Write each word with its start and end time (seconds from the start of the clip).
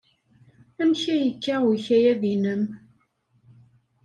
Amek 0.81 1.01
ay 1.13 1.21
yekka 1.25 1.55
ukayad-nnem? 1.71 2.63